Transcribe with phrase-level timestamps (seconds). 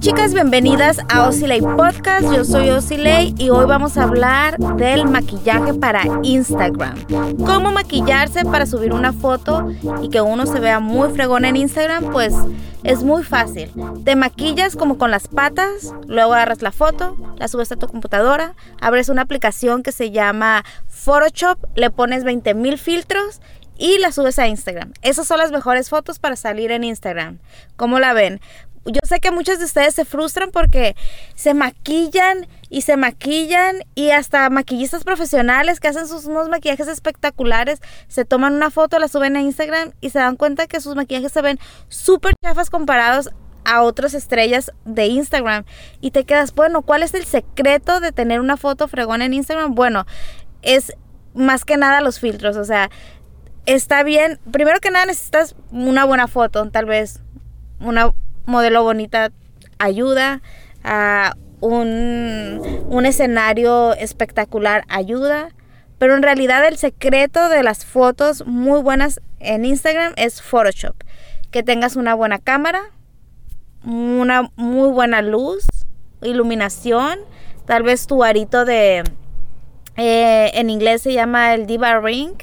[0.00, 2.32] Chicas, bienvenidas a Osilei Podcast.
[2.32, 6.94] Yo soy Osilei y hoy vamos a hablar del maquillaje para Instagram.
[7.44, 9.66] Cómo maquillarse para subir una foto
[10.02, 12.32] y que uno se vea muy fregón en Instagram, pues
[12.84, 13.72] es muy fácil.
[14.04, 18.54] Te maquillas como con las patas, luego agarras la foto, la subes a tu computadora,
[18.80, 23.40] abres una aplicación que se llama Photoshop, le pones 20 mil filtros
[23.78, 24.92] y la subes a Instagram.
[25.02, 27.38] Esas son las mejores fotos para salir en Instagram.
[27.76, 28.40] ¿Cómo la ven?
[28.86, 30.94] Yo sé que muchos de ustedes se frustran porque
[31.34, 37.80] se maquillan y se maquillan y hasta maquillistas profesionales que hacen sus unos maquillajes espectaculares
[38.06, 41.32] se toman una foto, la suben a Instagram y se dan cuenta que sus maquillajes
[41.32, 43.30] se ven súper chafas comparados
[43.64, 45.64] a otras estrellas de Instagram
[46.00, 49.74] y te quedas, bueno, ¿cuál es el secreto de tener una foto fregona en Instagram?
[49.74, 50.06] Bueno,
[50.62, 50.92] es
[51.34, 52.90] más que nada los filtros, o sea,
[53.66, 54.38] está bien.
[54.50, 57.20] Primero que nada necesitas una buena foto, tal vez
[57.80, 58.12] una
[58.46, 59.30] modelo bonita
[59.78, 60.40] ayuda,
[60.84, 65.50] a un, un escenario espectacular ayuda.
[65.98, 70.94] Pero en realidad el secreto de las fotos muy buenas en Instagram es Photoshop.
[71.50, 72.82] Que tengas una buena cámara,
[73.84, 75.66] una muy buena luz,
[76.22, 77.18] iluminación,
[77.66, 79.04] tal vez tu arito de...
[79.98, 82.34] Eh, en inglés se llama el Diva Ring,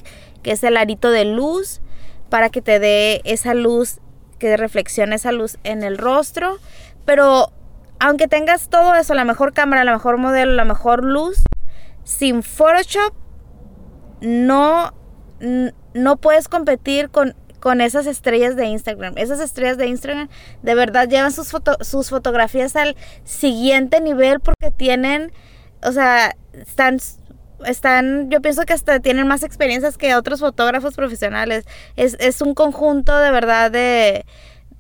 [0.44, 1.82] que es el arito de luz
[2.30, 4.00] para que te dé esa luz,
[4.40, 6.58] que reflexione esa luz en el rostro.
[7.06, 7.52] Pero
[8.00, 11.44] aunque tengas todo eso, la mejor cámara, la mejor modelo, la mejor luz,
[12.04, 13.14] sin Photoshop
[14.22, 14.94] no,
[15.94, 19.14] no puedes competir con, con esas estrellas de Instagram.
[19.18, 20.28] Esas estrellas de Instagram
[20.64, 25.32] de verdad llevan sus, sus fotografías al siguiente nivel porque tienen,
[25.82, 27.00] o sea, están
[27.66, 31.66] están, yo pienso que hasta tienen más experiencias que otros fotógrafos profesionales.
[31.96, 34.26] Es, es un conjunto de verdad de,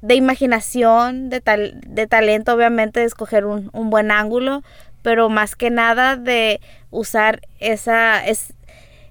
[0.02, 4.64] de imaginación, de, tal, de talento, obviamente, de escoger un, un, buen ángulo,
[5.02, 6.60] pero más que nada de
[6.92, 8.54] usar esa, es,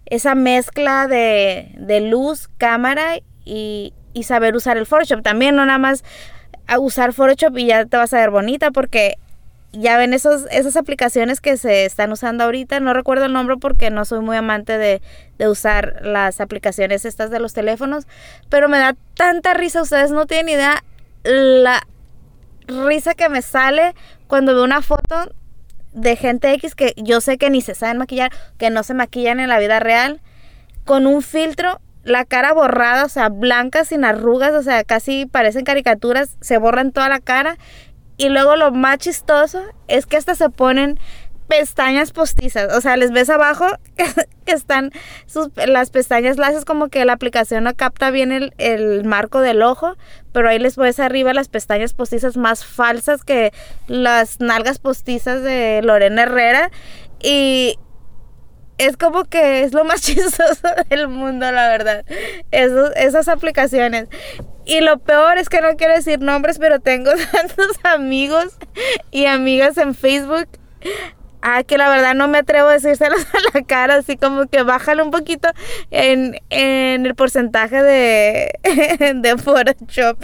[0.07, 5.23] esa mezcla de, de luz, cámara y, y saber usar el Photoshop.
[5.23, 6.05] También no nada más
[6.79, 9.17] usar Photoshop y ya te vas a ver bonita porque
[9.73, 12.81] ya ven esos, esas aplicaciones que se están usando ahorita.
[12.81, 15.01] No recuerdo el nombre porque no soy muy amante de,
[15.39, 18.07] de, usar las aplicaciones estas de los teléfonos.
[18.49, 19.83] Pero me da tanta risa.
[19.83, 20.85] Ustedes no tienen idea
[21.25, 21.87] la
[22.67, 23.95] risa que me sale
[24.27, 25.33] cuando veo una foto
[25.93, 29.41] de gente X que yo sé que ni se saben maquillar, que no se maquillan
[29.41, 30.21] en la vida real,
[30.85, 35.65] con un filtro, la cara borrada, o sea, blanca, sin arrugas, o sea, casi parecen
[35.65, 37.59] caricaturas, se borran toda la cara
[38.23, 41.01] y luego lo más chistoso es que hasta se ponen
[41.49, 42.73] pestañas postizas.
[42.73, 43.67] O sea, les ves abajo
[43.97, 44.93] que están
[45.67, 49.97] las pestañas, las es como que la aplicación no capta bien el, marco del ojo,
[50.31, 53.53] pero ahí les ves arriba las pestañas postizas más falsas que
[53.89, 56.71] las nalgas postizas de Lorena Herrera.
[57.21, 57.77] Y
[58.79, 62.05] es como que es lo más chistoso del mundo, la verdad.
[62.53, 64.07] Esas aplicaciones.
[64.65, 68.57] Y lo peor es que no quiero decir nombres, pero tengo tantos amigos
[69.11, 70.49] y amigas en Facebook.
[71.45, 74.63] Ah, que la verdad no me atrevo a decírselos a la cara, así como que
[74.63, 75.49] bájale un poquito
[75.91, 78.53] en, en el porcentaje de,
[79.17, 80.23] de Photoshop.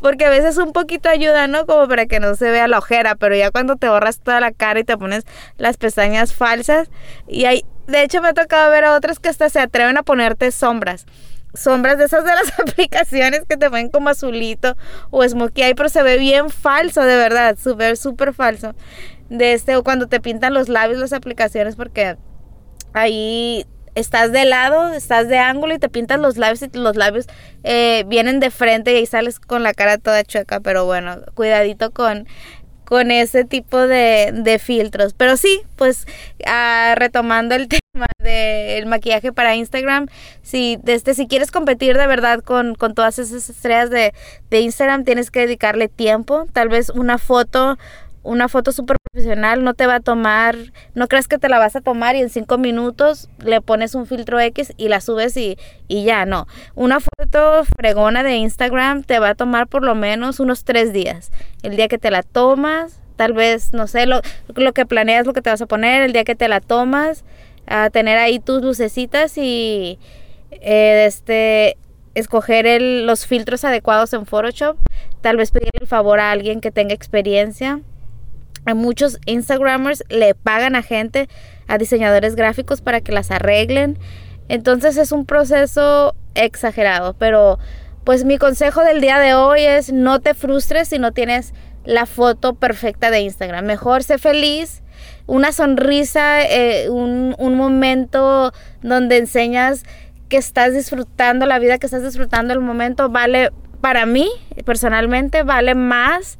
[0.00, 1.66] Porque a veces un poquito ayuda, ¿no?
[1.66, 4.52] Como para que no se vea la ojera, pero ya cuando te borras toda la
[4.52, 5.24] cara y te pones
[5.58, 6.88] las pestañas falsas,
[7.28, 10.02] y hay, de hecho me ha tocado ver a otras que hasta se atreven a
[10.02, 11.04] ponerte sombras
[11.56, 14.76] sombras de esas de las aplicaciones que te ven como azulito
[15.10, 18.74] o smokey eye, pero se ve bien falso, de verdad, súper, súper falso.
[19.28, 22.16] De este, o cuando te pintan los labios las aplicaciones, porque
[22.92, 27.26] ahí estás de lado, estás de ángulo y te pintas los labios y los labios
[27.64, 31.90] eh, vienen de frente y ahí sales con la cara toda chueca, pero bueno, cuidadito
[31.90, 32.26] con
[32.86, 35.12] con ese tipo de, de filtros.
[35.12, 36.06] Pero sí, pues
[36.46, 37.80] uh, retomando el tema
[38.18, 40.08] del maquillaje para Instagram,
[40.42, 44.14] si, desde, si quieres competir de verdad con, con todas esas estrellas de,
[44.50, 46.46] de Instagram, tienes que dedicarle tiempo.
[46.52, 47.78] Tal vez una foto
[48.26, 50.56] una foto súper profesional no te va a tomar,
[50.94, 54.06] no crees que te la vas a tomar y en cinco minutos le pones un
[54.06, 55.56] filtro X y la subes y,
[55.86, 56.48] y ya, no.
[56.74, 61.30] Una foto fregona de Instagram te va a tomar por lo menos unos tres días.
[61.62, 64.20] El día que te la tomas, tal vez, no sé, lo,
[64.54, 67.24] lo que planeas, lo que te vas a poner, el día que te la tomas,
[67.66, 69.98] a tener ahí tus lucecitas y
[70.50, 71.76] eh, este
[72.14, 74.78] escoger el, los filtros adecuados en Photoshop,
[75.20, 77.82] tal vez pedir el favor a alguien que tenga experiencia
[78.74, 81.28] muchos Instagramers le pagan a gente,
[81.68, 83.98] a diseñadores gráficos para que las arreglen.
[84.48, 87.58] Entonces es un proceso exagerado, pero
[88.04, 91.52] pues mi consejo del día de hoy es no te frustres si no tienes
[91.86, 93.64] la foto perfecta de Instagram.
[93.64, 94.82] Mejor sé feliz,
[95.26, 98.52] una sonrisa, eh, un, un momento
[98.82, 99.84] donde enseñas
[100.28, 103.50] que estás disfrutando la vida, que estás disfrutando el momento, vale
[103.80, 104.28] para mí
[104.64, 106.38] personalmente, vale más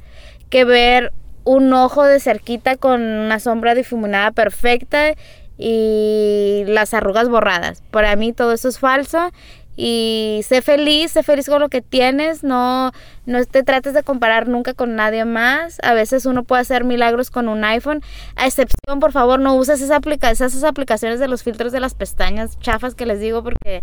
[0.50, 1.12] que ver
[1.44, 5.14] un ojo de cerquita con una sombra difuminada perfecta
[5.56, 7.82] y las arrugas borradas.
[7.90, 9.31] Para mí todo eso es falso
[9.76, 12.93] y sé feliz, sé feliz con lo que tienes, no,
[13.26, 15.78] no te trates de comparar nunca con nadie más.
[15.82, 18.02] A veces uno puede hacer milagros con un iPhone.
[18.37, 22.94] A excepción, por favor, no uses esas, aplicaciones de los filtros de las pestañas chafas
[22.94, 23.82] que les digo porque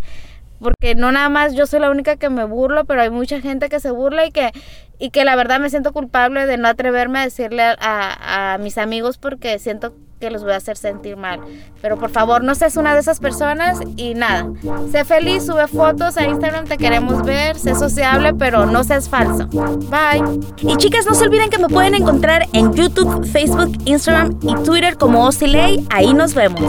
[0.60, 3.68] porque no nada más yo soy la única que me burlo, pero hay mucha gente
[3.68, 4.50] que se burla y que,
[4.98, 8.78] y que la verdad me siento culpable de no atreverme a decirle a, a mis
[8.78, 11.40] amigos porque siento que los voy a hacer sentir mal.
[11.82, 14.48] Pero por favor, no seas una de esas personas y nada.
[14.90, 19.46] Sé feliz, sube fotos a Instagram, te queremos ver, sé sociable, pero no seas falso.
[19.48, 20.40] Bye.
[20.62, 24.96] Y chicas, no se olviden que me pueden encontrar en YouTube, Facebook, Instagram y Twitter
[24.96, 25.86] como Osiley.
[25.90, 26.62] Ahí nos vemos.